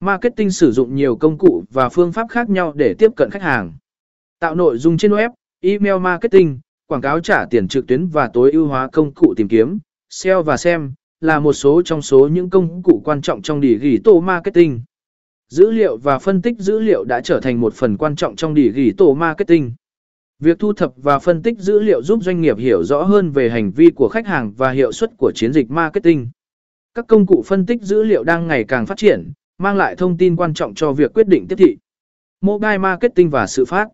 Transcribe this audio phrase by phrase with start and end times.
[0.00, 3.42] Marketing sử dụng nhiều công cụ và phương pháp khác nhau để tiếp cận khách
[3.42, 3.72] hàng.
[4.38, 5.30] Tạo nội dung trên web,
[5.60, 9.48] email marketing, quảng cáo trả tiền trực tuyến và tối ưu hóa công cụ tìm
[9.48, 9.78] kiếm,
[10.10, 14.14] SEO và SEM là một số trong số những công cụ quan trọng trong digital
[14.22, 14.80] marketing.
[15.48, 18.54] Dữ liệu và phân tích dữ liệu đã trở thành một phần quan trọng trong
[18.54, 19.72] digital marketing.
[20.38, 23.50] Việc thu thập và phân tích dữ liệu giúp doanh nghiệp hiểu rõ hơn về
[23.50, 26.28] hành vi của khách hàng và hiệu suất của chiến dịch marketing.
[26.94, 30.16] Các công cụ phân tích dữ liệu đang ngày càng phát triển, mang lại thông
[30.16, 31.76] tin quan trọng cho việc quyết định tiếp thị.
[32.40, 33.88] Mobile marketing và sự phát